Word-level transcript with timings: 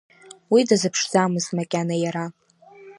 Уи 0.53 0.61
дазыԥшӡамызт 0.67 1.49
макьана 1.57 1.95
иара… 2.03 2.25